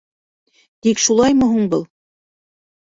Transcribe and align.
Тик 0.87 1.05
шулаймы 1.05 1.53
һуң 1.53 1.71
был? 1.77 1.87